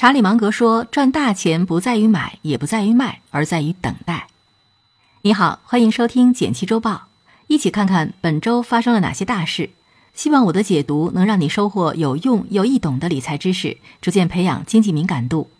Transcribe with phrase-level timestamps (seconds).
[0.00, 4.28] 查理芒格说：“赚大钱不在于买，也不在于卖，而在于等待。”
[5.20, 6.90] 你好，欢迎收听《简七周报》，
[7.48, 9.68] 一起看看本周发生了哪些大事。
[10.14, 15.50] 希望我的解读能让你收获有用又易懂的理财知识，逐渐培养经济敏感度。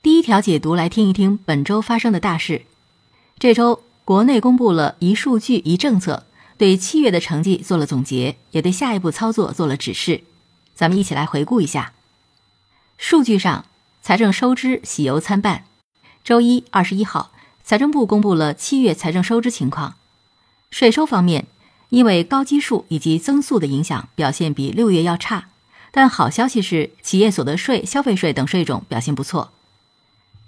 [0.00, 2.62] 第一条解读来听一听本周发生的大事。
[3.38, 6.24] 这周国内公布了一数据一政策，
[6.56, 10.24] 对七月的成绩做了总结，也对下一步操作做了指示。
[10.74, 11.92] 咱们一起来回顾一下。
[13.00, 13.64] 数据上，
[14.02, 15.64] 财政收支喜忧参半。
[16.24, 17.30] 周一二十一号，
[17.62, 19.94] 财政部公布了七月财政收支情况。
[20.70, 21.46] 税收方面，
[21.90, 25.46] 因为高基数以及增速的影响，表现比六月要差。
[25.92, 29.52] 但好消息是，企业所得税、消费税等税种表现不错。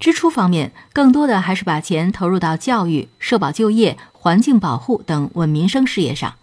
[0.01, 6.35] 支出方面，更多的还是把钱投入到教育、社保就业、环境保护等稳民生事业上。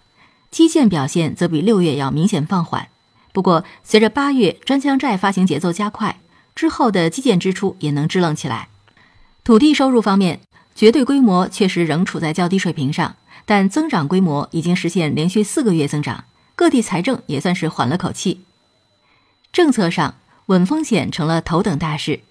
[0.50, 2.88] 基建表现则比六月要明显放缓。
[3.38, 6.20] 不过，随着八月专项债发行节奏加快，
[6.56, 8.68] 之后的基建支出也能支棱起来。
[9.44, 10.40] 土地收入方面，
[10.74, 16.24] 绝对规模确实仍处在较低水平上，但增长规模已经实现连续四个月增长，
[16.56, 18.42] 各地财政也算是缓了口气。
[19.54, 20.16] 政策上，
[20.48, 22.22] 稳风险成了头等大事。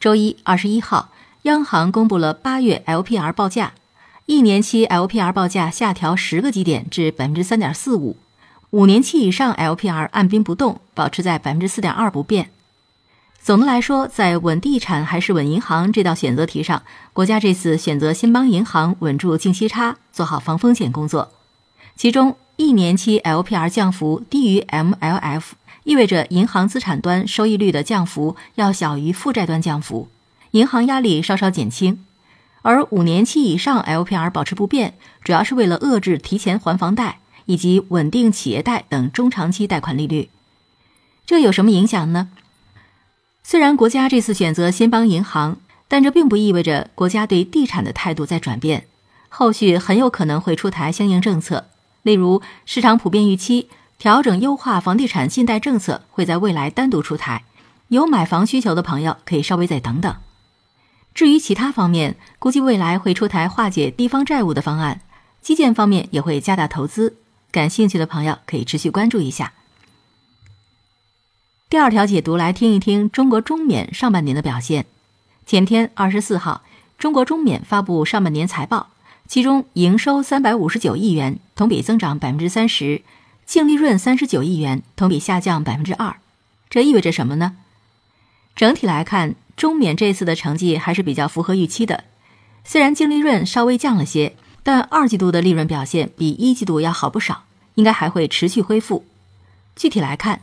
[0.00, 3.74] 周一二十一号，央行公布了八月 LPR 报价，
[4.26, 8.16] 一年期 LPR 报价下调十个基点至百分之三点四五。
[8.70, 12.50] 五年期以上 LPR 按兵不动，保持在百分之四点二不变。
[13.40, 16.82] 总的来说，在稳地产还是稳银行这道选择题上，
[17.14, 21.32] 国家这次选择新邦银行稳住净息差，做好防风险工作。
[21.96, 25.42] 其中，一年期 LPR 降幅低于 MLF，
[25.84, 30.08] 意味着银行资产端收益率的降幅要小于负债端降幅，
[30.50, 32.04] 银行压力稍稍减轻。
[32.60, 34.92] 而五年期以上 LPR 保持不变，
[35.24, 37.20] 主要是为了遏制提前还房贷。
[37.48, 40.28] 以及稳定企业贷等中长期贷款利率，
[41.24, 42.28] 这有什么影响呢？
[43.42, 45.56] 虽然国家这次选择先帮银行，
[45.88, 48.86] 但这并不意味着国家对地产的态度在转变。
[49.30, 51.68] 后续很有可能会出台相应政策，
[52.02, 57.44] 例如市场普遍预期调整优化房地产信贷政策会在未来单独出台。
[57.88, 60.14] 有买房需求的朋友可以稍微再等等。
[61.14, 65.00] 至于其他方面，估计未来会出台化解地方债务的方案，
[65.40, 67.16] 基建方面也会加大投资。
[67.50, 69.52] 感兴趣的朋友可以持续关注一下。
[71.70, 74.86] 第二条解读来听一听中国中缅上半年的表现。
[75.46, 76.62] 前天二十四号，
[76.98, 78.90] 中国中缅发布上半年财报，
[79.26, 83.02] 其中营收三百五十九亿元，同比增长百分之三十；
[83.46, 86.16] 净利润三十九亿元，同比下降百分之二。
[86.68, 87.56] 这意味着什么呢？
[88.54, 92.04] 整体来看，中缅这次的成绩还是比较符合预期的，
[92.64, 94.36] 虽然净利润稍微降了些。
[94.68, 97.44] 但二季度的利润表现比一季度要好不少，
[97.76, 99.02] 应该还会持续恢复。
[99.74, 100.42] 具体来看，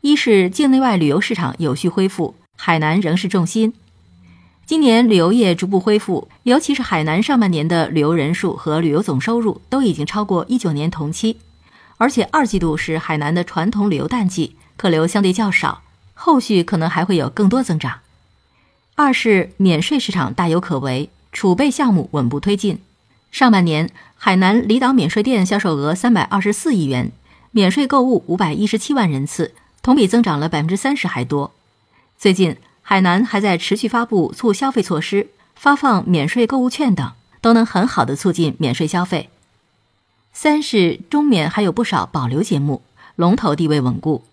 [0.00, 3.74] 一是境内外旅游市场有序恢复，海南仍是重心。
[4.64, 11.38] 今年旅游业逐步恢复，尤其是海南上半年的旅游人数和旅游总收入都已经超过一九年同期，
[11.96, 15.82] 而且二季度是海南的传统旅游淡季，客流相对较少，
[16.14, 17.98] 后续可能还会有更多增长。
[18.94, 22.78] 二是免税市场大有可为，储备项目稳步推进。
[23.30, 27.12] 上半年，海南离岛免税店销售额三百二十四亿元，
[27.50, 31.52] 免税购物五百一十七万人次，同比增长了百分之三十还多。
[32.16, 39.28] 最近，海南还在持续发布促消费措施，发放免税购物券等，都能很好的促进免税消费。
[40.32, 42.82] 三是中免还有不少保留节目，
[43.14, 44.24] 龙头地位稳固，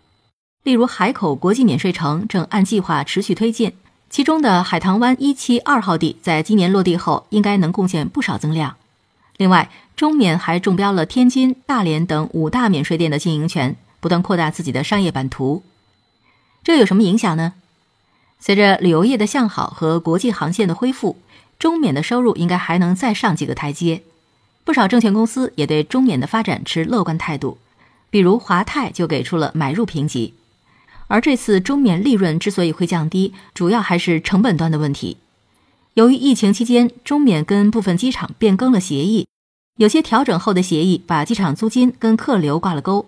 [0.63, 3.73] 例如海口国际免税城正按计划持续推进，
[4.09, 8.75] 其中的海棠湾一期二号地在今年落地后，应该能贡献不少增量。
[9.37, 15.63] 另外，中免还中标了天津、大连等五大免税店的经营权，不断扩大自己的商业版图。
[16.63, 17.53] 这有什么影响呢？
[18.39, 21.17] 随着旅游业的向好和国际航线的恢复，
[21.57, 24.03] 中免的收入应该还能再上几个台阶。
[24.63, 27.57] 不少证券公司也对中免的发展持乐观态度，
[28.09, 30.33] 比如华泰就给出了买入评级。
[31.07, 35.17] 而这次中免利润之所以会降低，主要还是成本端的问题。
[35.95, 39.29] 由于疫情期间，中缅跟部分机场变更了协议，
[39.77, 43.05] 有些调整后的协议把机场租金跟客流挂了钩。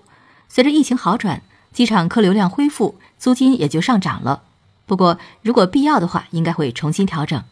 [0.47, 1.41] 随着疫情好转，
[1.73, 4.43] 机场客流量恢复，租金也就上涨了。
[4.85, 7.43] 不过，如果必要的话，应该会重新调整。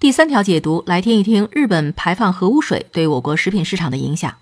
[0.00, 4.34] 第三条解读来听一听日本排放核污水对我国食品市场的影响。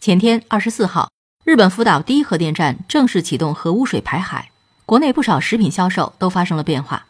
[0.00, 1.10] 前天二十四号，
[1.44, 4.50] 日本福岛第一核电站正式启动核污水排海，
[4.86, 7.04] 国内不少食品销售都发生了变化。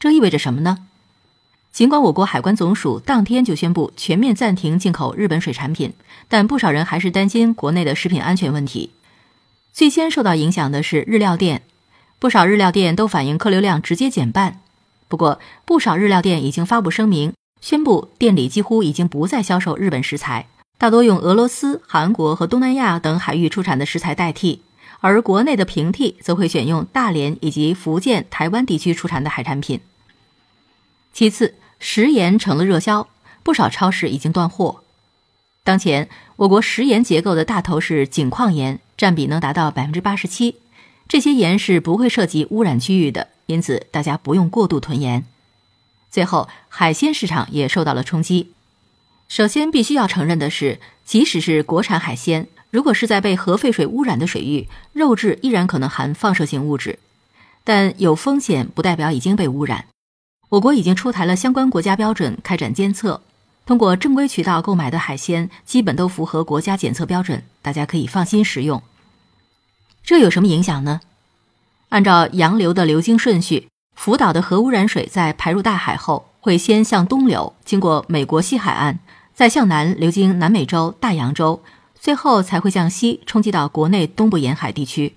[0.00, 0.78] 这意味着什么呢？
[1.70, 5.92] 尽管我国海关总署当天就宣布全面暂停进口日本水产品，
[6.26, 8.90] 但不少人还是担心国内的食品安全问题。
[9.74, 11.60] 最先受到影响的是日料店，
[12.18, 14.62] 不少日料店都反映客流量直接减半。
[15.06, 20.48] 不过，不少日料店已经发布声明，宣布店里几乎已经不再销售日本食材，
[20.78, 24.62] 大多用俄罗斯、韩国和东南亚等海域出产的食材代替。
[25.02, 29.80] 而国内的平替则会选用大连以及福建、台湾地区出产的海产品。
[31.12, 33.08] 其次，食盐成了热销，
[33.42, 34.82] 不少超市已经断货。
[35.62, 40.56] 当前，我国食盐结构的大头是井矿盐，占比能达到百分之八十七。
[41.06, 45.24] 这些盐是不会涉及污染区域的，因此大家不用过度囤盐。
[46.10, 48.52] 最后，海鲜市场也受到了冲击。
[49.28, 56.98] 首先，必须要承认的是，即使是国产海鲜，如果是在被核废水污染的水域，肉质依然可能含放射性物质。
[57.62, 59.86] 但有风险不代表已经被污染。
[60.50, 63.22] 我国已经出台了相关国家标准，开展监测。
[63.64, 68.82] 通过正规渠道购买的海鲜，基本都符合国家检测标准，大家可以放心食用。
[70.02, 71.02] 这有什么影响呢？
[71.90, 78.98] 按照洋流的流经顺序，福岛的核污染水在排入大海后，会先向东流，经过美国西海岸，
[79.32, 81.62] 再向南流经南美洲、大洋洲，
[81.94, 85.14] 最后才会向西冲击到国内东部沿海地区。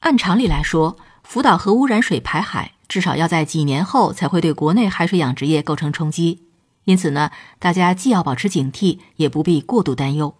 [0.00, 6.42] 按常理来说，福岛核污染水排海至少要在几年后才会对国内海水养殖业构成冲击。
[6.84, 10.34] 因此呢，大家既要保持警惕，也不必过度担忧。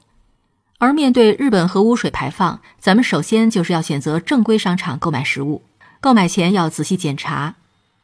[0.79, 5.63] 而面对日本核污水排放，咱们首先就是要选择正规商场购买食物，
[6.01, 7.55] 购买前要仔细检查。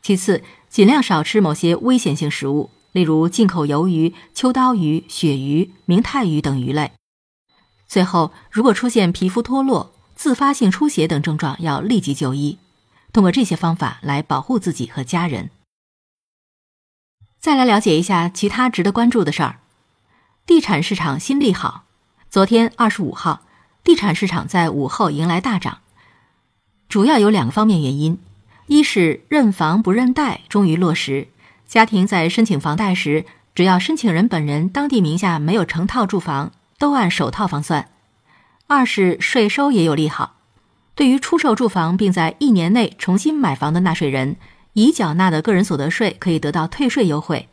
[0.00, 6.92] 其次，尽量少吃某些危险性食物，例如进口鱿鱼、秋刀鱼、鳕鱼、明太鱼等鱼类。
[7.86, 12.56] 最后，如果出现皮肤脱落、自发性出血等症状，要立即就医。
[13.12, 15.50] 通过这些方法来保护自己和家人。
[17.38, 19.60] 再来了解一下其他值得关注的事儿。
[20.46, 21.84] 地产市场新利好，
[22.28, 23.42] 昨天二十五号，
[23.82, 25.78] 地产市场在午后迎来大涨，
[26.88, 28.18] 主要有两个方面原因：
[28.66, 31.28] 一是认房不认贷终于落实，
[31.66, 33.24] 家庭在申请房贷时，
[33.54, 37.84] 只要申请人本人当地名下没有成套住房，都按首套房算；
[38.66, 40.36] 二是税收也有利好，
[40.94, 44.36] 对于出售住房并在一年内重新买房的纳税人。
[44.72, 47.48] 已缴纳的个人所得税可以得到退税优惠，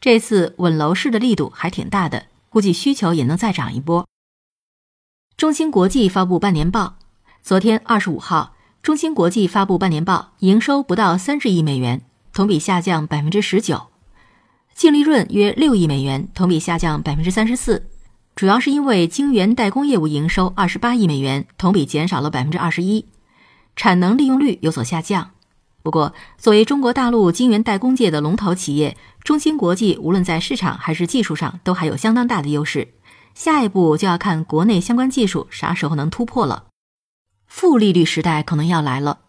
[0.00, 4.06] 这次稳楼市的力度还挺大的，估计需求也能再涨一波。
[5.36, 6.96] 中芯国际发布半年报，
[7.42, 12.00] 昨天二十五号，中芯国际发布半年报，营收不到三十亿美元，
[12.32, 13.88] 同比下降百分之十九，
[14.74, 17.86] 净利润约六亿美元，同比下降百分之三十四，
[18.34, 23.06] 主要是因为晶圆代工业务营收二十八亿美元，同比减少了百分之二十一，
[23.76, 25.30] 产能利用率有所下降。
[25.84, 32.94] 不过，作为中国大陆晶圆代工界的龙头企业，中芯国际无论在市场还是技术上都还有相当大的优势。
[33.34, 36.64] 下一步就要看国内相关技术啥时候能突破了。
[37.46, 39.20] 负利率时代可能要来了。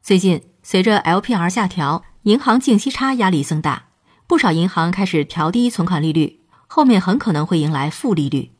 [0.00, 3.86] 最近，随着 LPR 下调，银行净息差压力增大，
[4.28, 6.40] 不少银行开始调低存款利率，
[6.74, 8.50] 后面很可能会迎来负利率。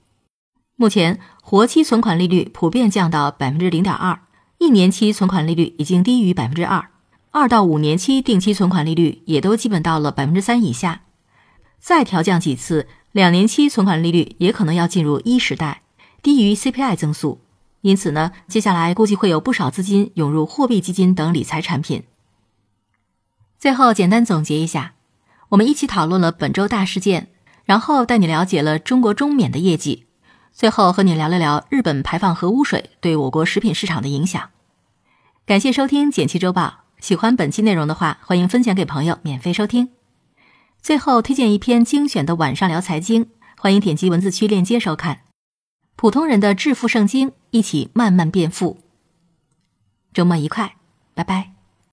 [0.76, 4.20] 目前，活期存款利率普遍降到百分之零点二，
[4.58, 6.90] 一年期存款利率已经低于百分之二。
[7.32, 11.00] 二到五年期定期存款利率也都基本到了百分之三以下，
[11.80, 15.82] 再调降几次，两年期存款利率也可能要进入一时代，
[16.22, 17.40] 低于 CPI 增速。
[17.80, 22.04] 因此呢，接下来估计会有不少资金涌入货币基金等理财产品。
[23.58, 24.94] 最后简单总结一下，
[25.48, 27.32] 我们一起讨论了本周大事件，
[27.64, 30.06] 然后带你了解了中国中缅的业绩，
[30.52, 34.50] 最后和你聊了聊日本排放核污水对我国食品市场的影响。
[35.46, 36.62] 感谢收听《简七周报》。
[37.00, 39.90] 喜欢本期内容的话，欢迎分享给朋友，免费收听。
[40.80, 43.28] 最后推荐一篇精选的晚上聊财经，
[43.58, 45.20] 欢迎点击文字区链接收看。
[45.96, 48.78] 普通人的致富圣经，一起慢慢变富。
[50.12, 50.76] 周末愉快，
[51.14, 51.53] 拜拜。